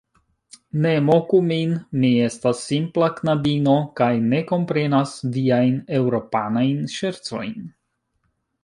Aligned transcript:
Ne 0.85 0.93
moku 1.09 1.41
min; 1.49 1.75
mi 2.03 2.09
estas 2.29 2.63
simpla 2.71 3.11
knabino, 3.19 3.77
kaj 4.01 4.11
ne 4.33 4.43
komprenas 4.53 5.15
viajn 5.37 5.79
Eŭropanajn 6.01 6.83
ŝercojn. 6.99 7.55